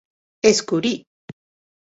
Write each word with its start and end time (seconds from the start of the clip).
Escurie. 0.51 0.97